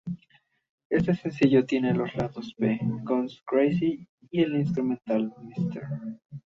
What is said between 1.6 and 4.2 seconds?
tiene dos lados B: Gone Crazy